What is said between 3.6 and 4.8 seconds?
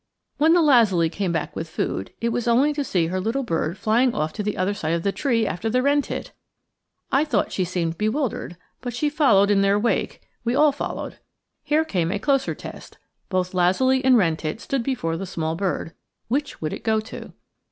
flying off to the other